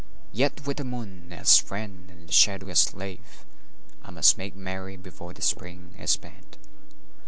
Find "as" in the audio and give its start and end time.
1.31-1.59, 2.69-2.79